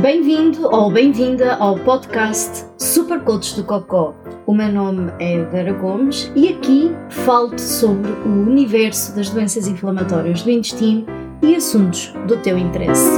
[0.00, 4.14] Bem-vindo ou bem-vinda ao podcast Super Coach do Cocó.
[4.46, 10.42] O meu nome é Vera Gomes e aqui falo-te sobre o universo das doenças inflamatórias
[10.42, 11.04] do intestino
[11.42, 13.10] e assuntos do teu interesse.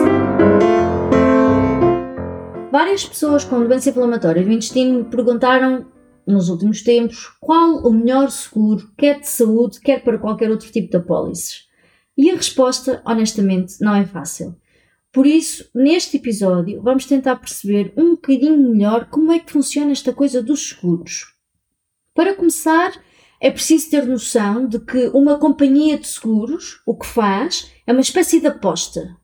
[2.73, 5.87] Várias pessoas com doença inflamatória do intestino me perguntaram
[6.27, 10.91] nos últimos tempos qual o melhor seguro, quer de saúde, quer para qualquer outro tipo
[10.91, 11.69] de apólices.
[12.19, 14.57] E a resposta, honestamente, não é fácil.
[15.13, 20.13] Por isso, neste episódio, vamos tentar perceber um bocadinho melhor como é que funciona esta
[20.13, 21.35] coisa dos seguros.
[22.15, 22.93] Para começar,
[23.39, 28.01] é preciso ter noção de que uma companhia de seguros o que faz é uma
[28.01, 29.17] espécie de aposta.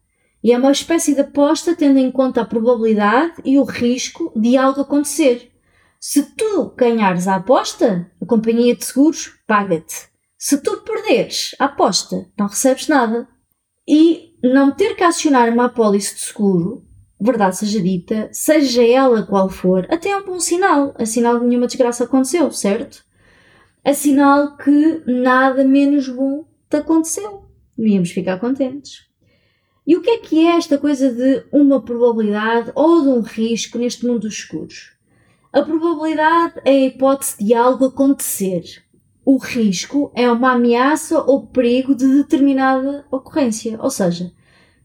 [0.45, 4.57] E é uma espécie de aposta tendo em conta a probabilidade e o risco de
[4.59, 5.51] algo acontecer.
[5.99, 10.09] Se tu ganhares a aposta, a companhia de seguros paga-te.
[10.37, 13.27] Se tu perderes a aposta, não recebes nada.
[13.87, 16.85] E não ter que acionar uma apólice de seguro,
[17.21, 20.95] verdade seja dita, seja ela qual for, até é um bom sinal.
[20.99, 23.05] É sinal que nenhuma desgraça aconteceu, certo?
[23.85, 27.45] É sinal que nada menos bom te aconteceu.
[27.77, 29.09] Devíamos ficar contentes.
[29.87, 33.79] E o que é que é esta coisa de uma probabilidade ou de um risco
[33.79, 34.93] neste mundo dos seguros?
[35.51, 38.85] A probabilidade é a hipótese de algo acontecer.
[39.31, 43.79] O risco é uma ameaça ou perigo de determinada ocorrência.
[43.79, 44.33] Ou seja,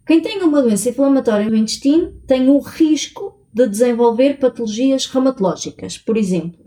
[0.05, 6.17] quem tem uma doença inflamatória no intestino tem o risco de desenvolver patologias reumatológicas, por
[6.17, 6.59] exemplo.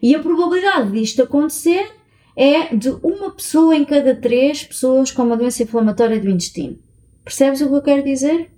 [0.00, 1.90] E a probabilidade disto acontecer
[2.36, 6.78] é de uma pessoa em cada três pessoas com uma doença inflamatória do intestino.
[7.24, 8.52] Percebes o que eu quero dizer?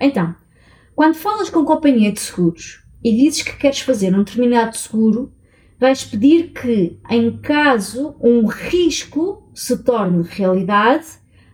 [0.00, 0.32] Então,
[0.94, 5.32] quando falas com companhia de seguros e dizes que queres fazer um determinado seguro,
[5.82, 11.06] vais pedir que, em caso um risco se torne realidade,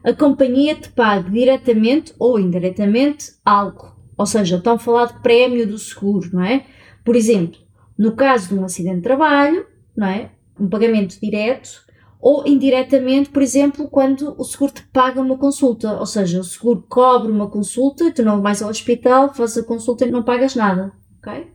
[0.04, 3.96] a companhia te pague diretamente ou indiretamente algo.
[4.18, 6.66] Ou seja, estão a falar de prémio do seguro, não é?
[7.02, 7.58] Por exemplo,
[7.96, 10.30] no caso de um acidente de trabalho, não é?
[10.60, 11.86] Um pagamento direto
[12.20, 16.84] ou indiretamente, por exemplo, quando o seguro te paga uma consulta, ou seja, o seguro
[16.86, 20.92] cobre uma consulta, tu não vais ao hospital, fazes a consulta e não pagas nada,
[21.18, 21.50] ok?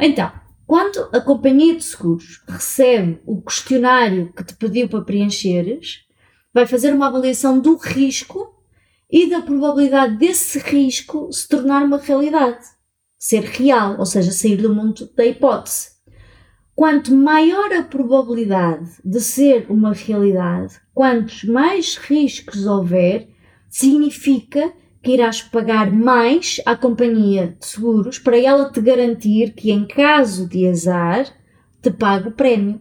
[0.00, 0.32] Então,
[0.66, 6.00] quando a companhia de seguros recebe o questionário que te pediu para preencheres,
[6.52, 8.52] vai fazer uma avaliação do risco
[9.08, 12.64] e da probabilidade desse risco se tornar uma realidade,
[13.18, 15.90] ser real, ou seja, sair do mundo da hipótese.
[16.74, 23.28] Quanto maior a probabilidade de ser uma realidade, quantos mais riscos houver,
[23.68, 24.72] significa
[25.06, 30.48] que irás pagar mais à companhia de seguros para ela te garantir que, em caso
[30.48, 31.32] de azar,
[31.80, 32.80] te pague o prémio.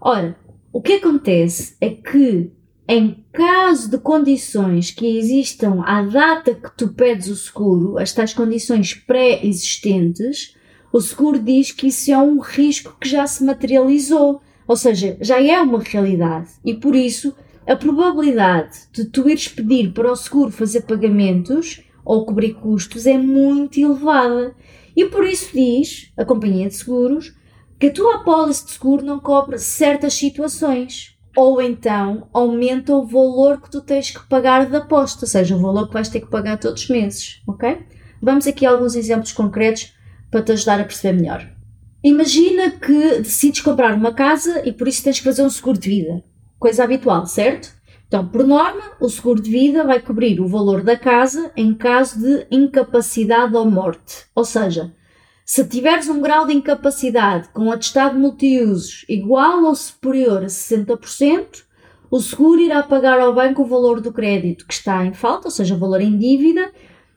[0.00, 0.34] Ora,
[0.72, 2.50] o que acontece é que,
[2.88, 8.32] em caso de condições que existam à data que tu pedes o seguro, as tais
[8.32, 10.56] condições pré-existentes,
[10.90, 15.38] o seguro diz que isso é um risco que já se materializou, ou seja, já
[15.38, 17.34] é uma realidade e por isso
[17.66, 23.16] a probabilidade de tu ires pedir para o seguro fazer pagamentos ou cobrir custos é
[23.16, 24.54] muito elevada.
[24.96, 27.32] E por isso diz a companhia de seguros
[27.78, 31.16] que a tua apólice de seguro não cobre certas situações.
[31.36, 35.60] Ou então aumenta o valor que tu tens que pagar da aposta, ou seja, o
[35.60, 37.86] valor que vais ter que pagar todos os meses, ok?
[38.20, 39.94] Vamos aqui a alguns exemplos concretos
[40.30, 41.48] para te ajudar a perceber melhor.
[42.04, 45.88] Imagina que decides comprar uma casa e por isso tens que fazer um seguro de
[45.88, 46.24] vida
[46.62, 47.74] coisa habitual, certo?
[48.06, 52.20] Então, por norma, o seguro de vida vai cobrir o valor da casa em caso
[52.20, 54.26] de incapacidade ou morte.
[54.32, 54.94] Ou seja,
[55.44, 61.64] se tiveres um grau de incapacidade com atestado multiusos igual ou superior a 60%,
[62.08, 65.50] o seguro irá pagar ao banco o valor do crédito que está em falta, ou
[65.50, 66.70] seja, o valor em dívida,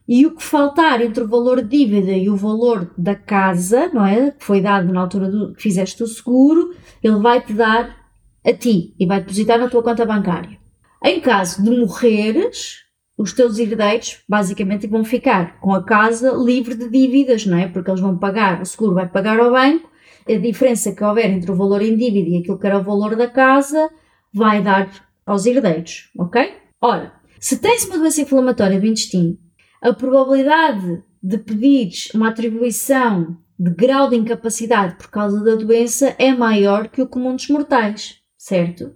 [0.08, 4.06] e o que faltar entre o valor de dívida e o valor da casa, não
[4.06, 4.32] é?
[4.32, 6.74] Que foi dado na altura do que fizeste o seguro,
[7.04, 8.05] ele vai te dar
[8.46, 10.58] a ti e vai depositar na tua conta bancária.
[11.04, 12.84] Em caso de morreres,
[13.18, 17.68] os teus herdeiros basicamente vão ficar com a casa livre de dívidas, não é?
[17.68, 19.90] Porque eles vão pagar, o seguro vai pagar ao banco,
[20.28, 23.16] a diferença que houver entre o valor em dívida e aquilo que era o valor
[23.16, 23.90] da casa
[24.34, 24.90] vai dar
[25.26, 26.54] aos herdeiros, ok?
[26.82, 29.38] Ora, se tens uma doença inflamatória do intestino,
[29.82, 36.34] a probabilidade de pedires uma atribuição de grau de incapacidade por causa da doença é
[36.34, 38.94] maior que o comum dos mortais certo?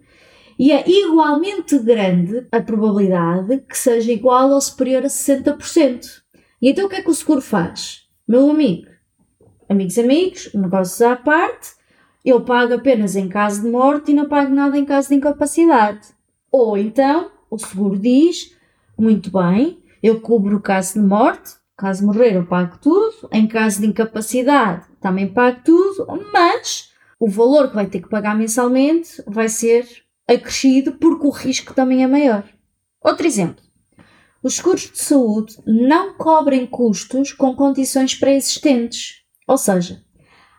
[0.60, 6.22] E é igualmente grande a probabilidade que seja igual ou superior a 60%.
[6.62, 8.08] E então o que é que o seguro faz?
[8.28, 8.88] Meu amigo,
[9.68, 11.72] amigos amigos, negócios à parte,
[12.24, 16.10] eu pago apenas em caso de morte e não pago nada em caso de incapacidade.
[16.52, 18.56] Ou então, o seguro diz,
[18.96, 23.82] muito bem, eu cubro o caso de morte, caso morrer eu pago tudo, em caso
[23.82, 26.89] de incapacidade também pago tudo, mas
[27.20, 29.86] o valor que vai ter que pagar mensalmente vai ser
[30.28, 32.44] acrescido porque o risco também é maior.
[33.04, 33.64] Outro exemplo.
[34.42, 39.24] Os seguros de saúde não cobrem custos com condições pré-existentes.
[39.46, 40.02] Ou seja,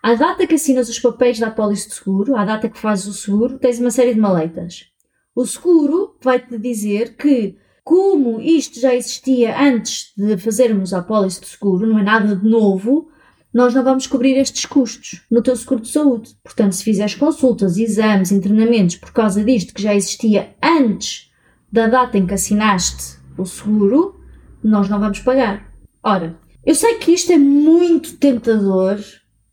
[0.03, 3.15] à data que assinas os papéis da apólice de seguro, à data que fazes o
[3.15, 4.87] seguro, tens uma série de maleitas.
[5.35, 11.47] O seguro vai-te dizer que, como isto já existia antes de fazermos a apólice de
[11.47, 13.09] seguro, não é nada de novo,
[13.53, 16.37] nós não vamos cobrir estes custos no teu seguro de saúde.
[16.43, 21.31] Portanto, se fizeres consultas, exames, internamentos por causa disto que já existia antes
[21.71, 24.21] da data em que assinaste o seguro,
[24.63, 25.73] nós não vamos pagar.
[26.03, 28.99] Ora, eu sei que isto é muito tentador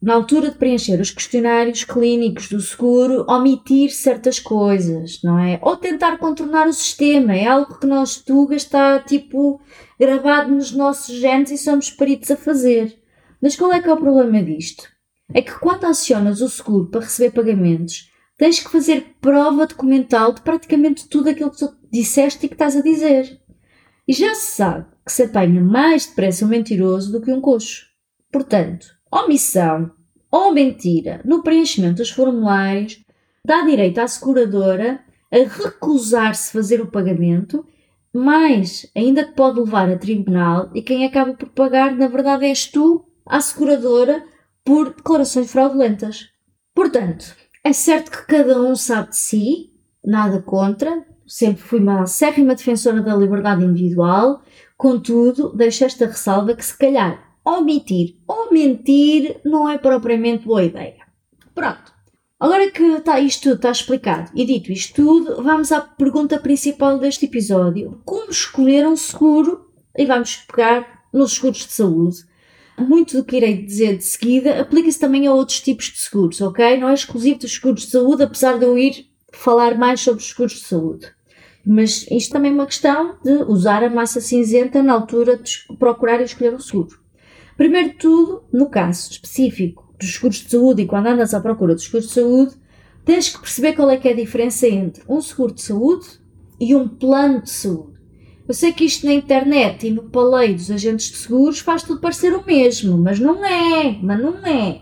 [0.01, 5.59] na altura de preencher os questionários clínicos do seguro, omitir certas coisas, não é?
[5.61, 7.35] Ou tentar contornar o sistema.
[7.35, 9.59] É algo que nós, Tuga, está tipo
[10.00, 13.00] gravado nos nossos genes e somos peritos a fazer.
[13.42, 14.88] Mas qual é que é o problema disto?
[15.34, 20.42] É que quando acionas o seguro para receber pagamentos, tens que fazer prova documental de
[20.42, 23.39] praticamente tudo aquilo que tu disseste e que estás a dizer.
[24.07, 27.86] E já se sabe que se apanha mais depressa um mentiroso do que um coxo.
[28.31, 29.92] Portanto, omissão
[30.31, 33.04] ou mentira no preenchimento dos formulários
[33.44, 35.00] dá direito à seguradora
[35.31, 37.66] a recusar-se fazer o pagamento,
[38.13, 42.66] mas ainda te pode levar a tribunal e quem acaba por pagar, na verdade, és
[42.66, 44.24] tu, a seguradora,
[44.63, 46.29] por declarações fraudulentas.
[46.74, 52.56] Portanto, é certo que cada um sabe de si, nada contra, sempre fui uma acérrima
[52.56, 54.41] defensora da liberdade individual,
[54.77, 61.06] contudo, deixo esta ressalva que se calhar omitir ou mentir não é propriamente boa ideia.
[61.56, 61.97] Pronto.
[62.39, 67.00] Agora que está isto tudo está explicado e dito isto tudo, vamos à pergunta principal
[67.00, 68.00] deste episódio.
[68.06, 69.71] Como escolher um seguro?
[69.97, 72.18] E vamos pegar nos seguros de saúde.
[72.79, 76.77] Muito do que irei dizer de seguida aplica-se também a outros tipos de seguros, ok?
[76.77, 80.29] Não é exclusivo dos seguros de saúde, apesar de eu ir falar mais sobre os
[80.29, 81.07] seguros de saúde.
[81.65, 86.21] Mas isto também é uma questão de usar a massa cinzenta na altura de procurar
[86.21, 87.00] e escolher um seguro.
[87.57, 91.74] Primeiro de tudo, no caso específico dos seguros de saúde e quando andas à procura
[91.74, 92.56] dos seguros de saúde,
[93.03, 96.07] tens que perceber qual é que é a diferença entre um seguro de saúde
[96.59, 97.96] e um plano de saúde.
[98.47, 101.99] Eu sei que isto na internet e no paleio dos agentes de seguros faz tudo
[101.99, 104.81] parecer o mesmo, mas não é, mas não é.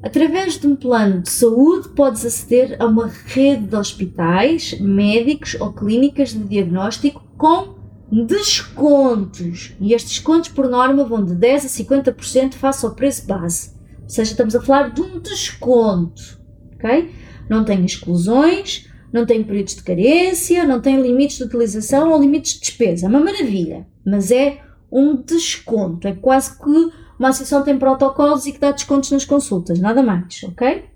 [0.00, 5.72] Através de um plano de saúde podes aceder a uma rede de hospitais, médicos ou
[5.72, 7.74] clínicas de diagnóstico com
[8.12, 9.72] descontos.
[9.80, 13.74] E estes descontos, por norma, vão de 10% a 50% face ao preço base.
[14.02, 16.38] Ou seja, estamos a falar de um desconto.
[16.74, 17.10] ok?
[17.48, 22.54] Não tem exclusões, não tem períodos de carência, não tem limites de utilização ou limites
[22.54, 23.06] de despesa.
[23.06, 23.86] É uma maravilha.
[24.04, 26.08] Mas é um desconto.
[26.08, 29.78] É quase que uma associação tem protocolos e que dá descontos nas consultas.
[29.78, 30.86] Nada mais, ok?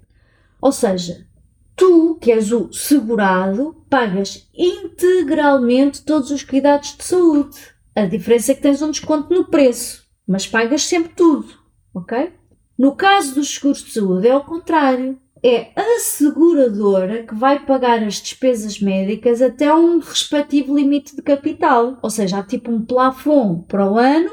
[0.61, 1.29] Ou seja,
[1.77, 7.57] tu, que és o segurado, pagas integralmente todos os cuidados de saúde.
[7.95, 11.47] A diferença é que tens um desconto no preço, mas pagas sempre tudo,
[11.95, 12.33] ok?
[12.77, 15.17] No caso dos seguros de saúde é ao contrário.
[15.43, 21.99] É a seguradora que vai pagar as despesas médicas até um respectivo limite de capital.
[22.03, 24.31] Ou seja, há tipo um plafond para o ano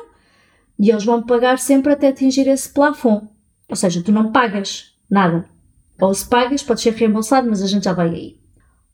[0.80, 3.28] e eles vão pagar sempre até atingir esse plafond.
[3.70, 5.46] Ou seja, tu não pagas nada.
[6.00, 8.40] Ou se pagas, pode ser reembolsado, mas a gente já vai aí.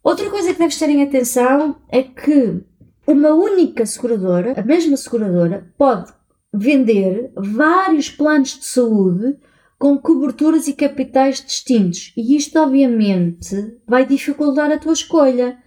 [0.04, 2.62] Outra coisa que deves ter em atenção é que
[3.08, 6.12] uma única seguradora, a mesma seguradora, pode
[6.54, 9.38] vender vários planos de saúde
[9.82, 12.14] com coberturas e capitais distintos.
[12.16, 15.58] E isto, obviamente, vai dificultar a tua escolha.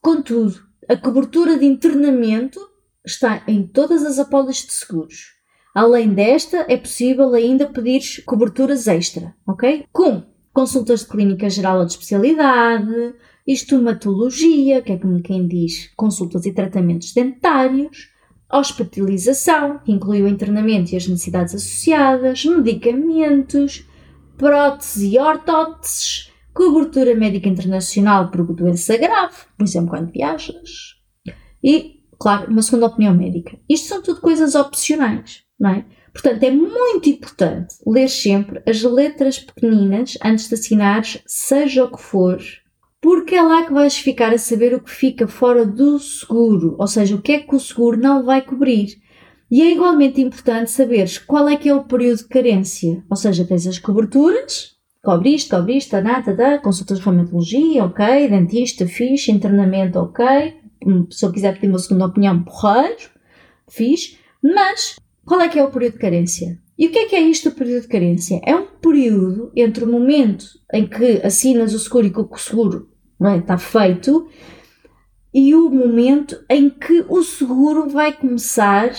[0.00, 2.60] Contudo, a cobertura de internamento
[3.04, 5.34] está em todas as apólices de seguros.
[5.74, 9.86] Além desta, é possível ainda pedir coberturas extra, ok?
[9.92, 13.12] Como consultas de clínica geral ou de especialidade,
[13.44, 18.08] estomatologia, que é como quem diz consultas e tratamentos dentários,
[18.50, 23.86] hospitalização, que inclui o internamento e as necessidades associadas, medicamentos,
[24.36, 30.96] prótese e ortóteses, cobertura médica internacional por doença grave, por exemplo, quando viajas,
[31.62, 33.58] e, claro, uma segunda opinião médica.
[33.68, 35.84] Isto são tudo coisas opcionais, não é?
[36.12, 42.02] Portanto, é muito importante ler sempre as letras pequeninas antes de assinares, seja o que
[42.02, 42.40] for,
[43.00, 46.86] porque é lá que vais ficar a saber o que fica fora do seguro, ou
[46.86, 49.00] seja, o que é que o seguro não vai cobrir.
[49.50, 53.44] E é igualmente importante saberes qual é que é o período de carência, ou seja,
[53.44, 59.32] tens as coberturas, cobre isto, cobre isto, tá, tá, consultas de reumatologia, ok, dentista, fixe,
[59.32, 60.54] internamento, ok,
[61.10, 63.10] se eu quiser pedir uma segunda opinião, porreiro,
[63.68, 66.58] fixe, mas qual é que é o período de carência?
[66.78, 68.40] E o que é que é isto, o período de carência?
[68.44, 72.87] É um período entre o momento em que assinas o seguro e que o seguro
[73.18, 74.28] não é, está feito
[75.32, 78.90] e o momento em que o seguro vai começar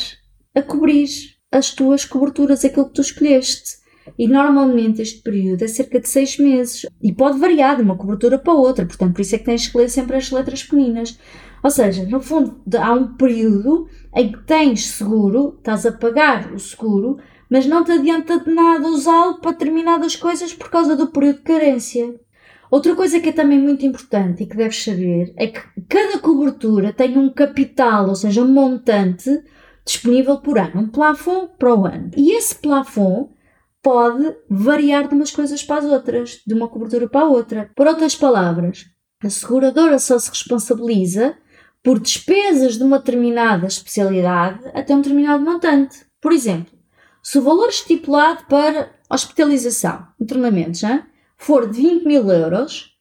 [0.56, 1.08] a cobrir
[1.52, 3.80] as tuas coberturas, aquilo que tu escolheste.
[4.18, 8.40] E normalmente este período é cerca de seis meses e pode variar de uma cobertura
[8.40, 11.20] para outra, portanto, por isso é que tens que ler sempre as letras pequeninas.
[11.64, 16.60] Ou seja, no fundo, há um período em que tens seguro, estás a pagar o
[16.60, 17.18] seguro,
[17.50, 21.44] mas não te adianta de nada usá-lo para determinadas coisas por causa do período de
[21.44, 22.16] carência.
[22.72, 26.94] Outra coisa que é também muito importante e que deves saber é que cada cobertura
[26.94, 29.44] tem um capital, ou seja, um montante
[29.84, 32.12] disponível por ano, um plafond para o ano.
[32.16, 33.30] E esse plafond
[33.82, 37.72] pode variar de umas coisas para as outras, de uma cobertura para a outra.
[37.76, 38.86] Por outras palavras,
[39.24, 41.36] a seguradora só se responsabiliza
[41.84, 46.06] por despesas de uma determinada especialidade até um determinado montante.
[46.22, 46.78] Por exemplo,
[47.24, 51.04] se o valor estipulado para hospitalização, internamentos, hein,
[51.40, 52.94] for de 20 mil euros,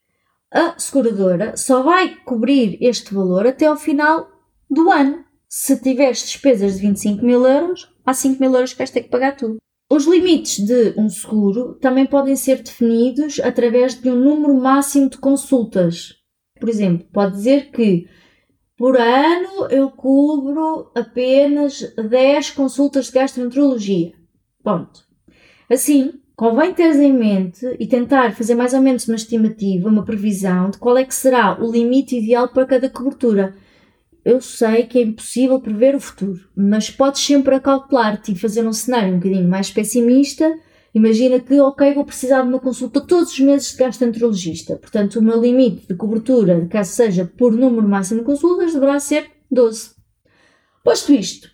[0.51, 4.31] a seguradora só vai cobrir este valor até ao final
[4.71, 5.25] do ano.
[5.49, 9.11] Se tiveres despesas de 25 mil euros, há 5 mil euros que vais ter que
[9.11, 9.57] pagar tudo.
[9.91, 15.19] Os limites de um seguro também podem ser definidos através de um número máximo de
[15.19, 16.15] consultas.
[16.61, 18.07] Por exemplo, pode dizer que
[18.77, 24.13] por ano eu cubro apenas 10 consultas de gastroenterologia.
[24.63, 25.01] Ponto.
[25.69, 30.71] Assim, convém ter em mente e tentar fazer mais ou menos uma estimativa, uma previsão
[30.71, 33.57] de qual é que será o limite ideal para cada cobertura.
[34.25, 38.73] Eu sei que é impossível prever o futuro, mas podes sempre acalcular-te e fazer um
[38.73, 40.49] cenário um bocadinho mais pessimista
[40.95, 44.77] Imagina que, ok, vou precisar de uma consulta todos os meses de gastroenterologista.
[44.77, 49.31] Portanto, o meu limite de cobertura, caso seja por número máximo de consultas, deverá ser
[49.51, 49.91] 12.
[50.83, 51.51] Posto isto,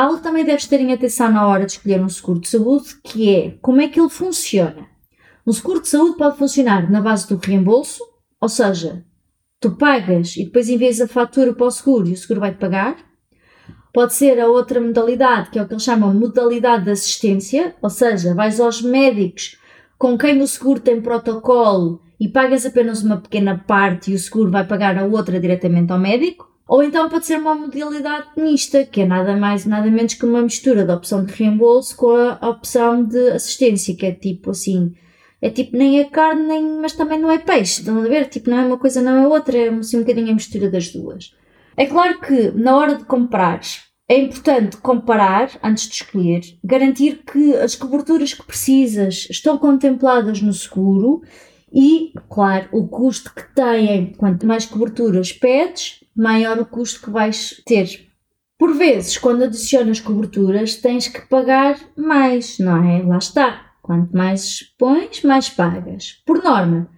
[0.00, 2.96] algo que também deves ter em atenção na hora de escolher um seguro de saúde,
[3.02, 4.86] que é como é que ele funciona.
[5.46, 8.02] Um seguro de saúde pode funcionar na base do reembolso,
[8.38, 9.04] ou seja,
[9.58, 12.96] tu pagas e depois envias a fatura para o seguro e o seguro vai-te pagar.
[13.92, 17.88] Pode ser a outra modalidade, que é o que eles chamam modalidade de assistência, ou
[17.88, 19.58] seja, vais aos médicos
[19.96, 24.50] com quem o seguro tem protocolo e pagas apenas uma pequena parte e o seguro
[24.50, 26.54] vai pagar a outra diretamente ao médico.
[26.68, 30.42] Ou então pode ser uma modalidade mista, que é nada mais nada menos que uma
[30.42, 34.92] mistura da opção de reembolso com a opção de assistência, que é tipo assim,
[35.40, 37.80] é tipo nem é carne, nem, mas também não é peixe.
[37.80, 38.28] Estão a ver?
[38.28, 40.90] Tipo, não é uma coisa, não é outra, é assim um bocadinho a mistura das
[40.90, 41.32] duas.
[41.76, 47.54] É claro que na hora de comprares é importante comparar antes de escolher, garantir que
[47.56, 51.22] as coberturas que precisas estão contempladas no seguro
[51.72, 54.14] e, claro, o custo que têm.
[54.16, 58.08] Quanto mais coberturas pedes, maior o custo que vais ter.
[58.58, 63.02] Por vezes, quando adicionas coberturas, tens que pagar mais, não é?
[63.02, 63.66] Lá está.
[63.82, 66.22] Quanto mais pões, mais pagas.
[66.26, 66.88] Por norma,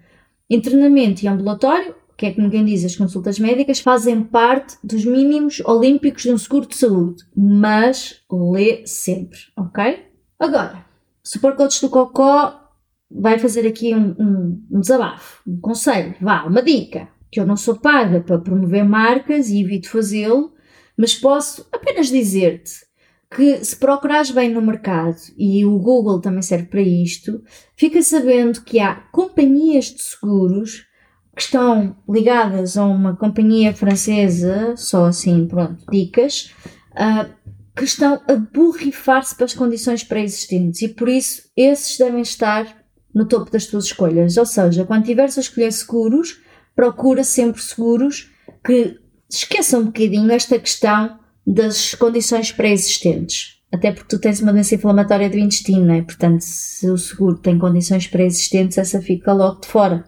[0.49, 5.61] internamento e ambulatório que é que ninguém diz, as consultas médicas fazem parte dos mínimos
[5.61, 10.05] olímpicos de um seguro de saúde, mas lê sempre, ok?
[10.37, 10.85] Agora,
[11.23, 12.61] Super Coach do Cocó
[13.09, 17.57] vai fazer aqui um, um, um desabafo, um conselho, vá, uma dica, que eu não
[17.57, 20.53] sou paga para promover marcas e evito fazê-lo,
[20.97, 22.89] mas posso apenas dizer-te
[23.31, 27.43] que se procurares bem no mercado, e o Google também serve para isto,
[27.77, 30.87] fica sabendo que há companhias de seguros
[31.37, 36.53] que estão ligadas a uma companhia francesa, só assim, pronto, dicas,
[36.93, 37.31] uh,
[37.77, 42.67] que estão a borrifar-se para as condições pré-existentes e por isso esses devem estar
[43.15, 44.37] no topo das tuas escolhas.
[44.37, 46.41] Ou seja, quando tiveres a escolher seguros,
[46.79, 48.31] procura sempre seguros
[48.65, 53.59] que esqueçam um bocadinho esta questão das condições pré-existentes.
[53.73, 56.03] Até porque tu tens uma doença inflamatória do intestino, não é?
[56.03, 60.05] Portanto, se o seguro tem condições pré-existentes, essa fica logo de fora.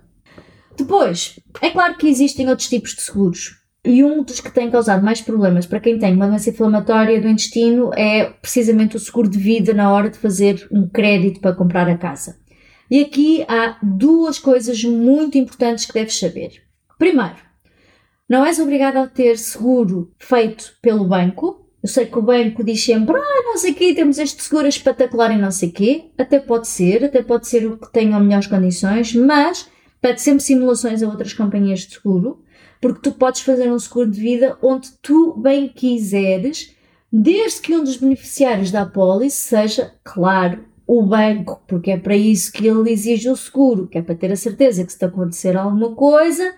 [0.79, 3.57] Depois, é claro que existem outros tipos de seguros.
[3.85, 7.27] E um dos que tem causado mais problemas para quem tem uma doença inflamatória do
[7.27, 11.89] intestino é precisamente o seguro de vida na hora de fazer um crédito para comprar
[11.89, 12.37] a casa.
[12.91, 16.63] E aqui há duas coisas muito importantes que deves saber.
[16.99, 17.37] Primeiro,
[18.29, 21.67] não és obrigado a ter seguro feito pelo banco.
[21.83, 25.31] Eu sei que o banco diz sempre, ah, não sei quê, temos este seguro espetacular
[25.31, 26.11] e não sei quê.
[26.19, 29.71] Até pode ser, até pode ser o que tenha melhores condições, mas
[30.01, 32.43] Pede sempre simulações a outras companhias de seguro,
[32.81, 36.75] porque tu podes fazer um seguro de vida onde tu bem quiseres,
[37.13, 42.51] desde que um dos beneficiários da apólice seja, claro, o banco, porque é para isso
[42.51, 45.57] que ele exige o seguro, que é para ter a certeza que se te acontecer
[45.57, 46.53] alguma coisa,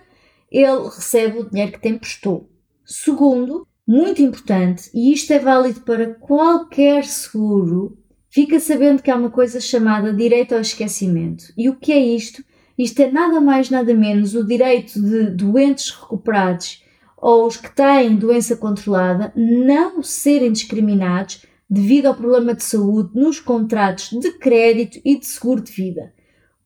[0.51, 2.49] ele recebe o dinheiro que te emprestou.
[2.83, 7.95] Segundo, muito importante, e isto é válido para qualquer seguro,
[8.27, 11.53] fica sabendo que há uma coisa chamada direito ao esquecimento.
[11.55, 12.43] E o que é isto?
[12.75, 16.83] Isto é nada mais nada menos o direito de doentes recuperados
[17.15, 23.39] ou os que têm doença controlada não serem discriminados devido ao problema de saúde nos
[23.39, 26.13] contratos de crédito e de seguro de vida.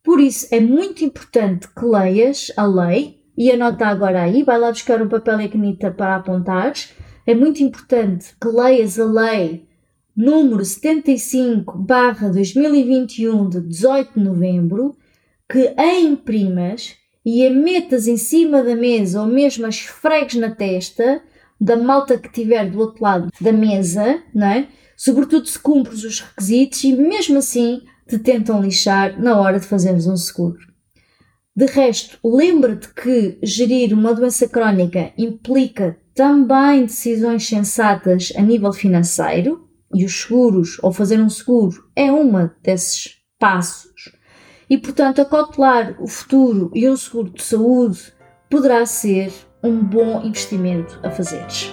[0.02, 4.70] Por isso é muito importante que leias a lei e anota agora aí, vai lá
[4.70, 6.92] buscar um papel e caneta para apontares.
[7.26, 9.68] É muito importante que leias a lei
[10.16, 11.86] número 75
[12.32, 14.96] 2021 de 18 de novembro,
[15.48, 20.50] que a imprimas e a metas em cima da mesa ou mesmo as esfregues na
[20.50, 21.22] testa
[21.60, 24.68] da malta que estiver do outro lado da mesa, não é?
[24.98, 30.08] Sobretudo se cumpres os requisitos e mesmo assim te tentam lixar na hora de fazeres
[30.08, 30.58] um seguro.
[31.54, 39.68] De resto, lembra-te que gerir uma doença crónica implica também decisões sensatas a nível financeiro
[39.94, 44.12] e os seguros, ou fazer um seguro, é uma desses passos.
[44.68, 48.12] E, portanto, acautelar o futuro e um seguro de saúde
[48.50, 51.72] poderá ser um bom investimento a fazeres